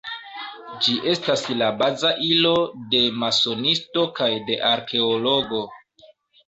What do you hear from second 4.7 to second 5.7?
arkeologo.